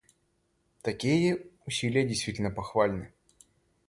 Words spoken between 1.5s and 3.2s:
усилия действительно похвальны.